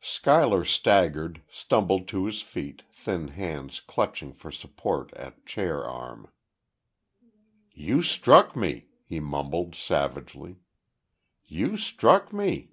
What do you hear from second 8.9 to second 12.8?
he mumbled, savagely. "You struck me.